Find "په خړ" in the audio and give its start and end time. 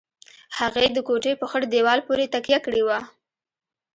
1.41-1.61